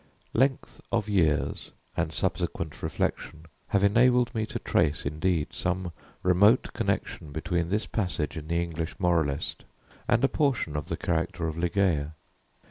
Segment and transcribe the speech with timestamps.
[0.33, 5.91] Length of years and subsequent reflection have enabled me to trace, indeed, some
[6.23, 9.63] remote connection between this passage in the English moralist
[10.07, 12.15] and a portion of the character of Ligeia.